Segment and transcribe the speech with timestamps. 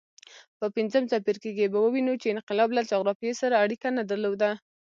[0.59, 4.49] په پنځم څپرکي کې به ووینو چې انقلاب له جغرافیې سره اړیکه نه درلوده.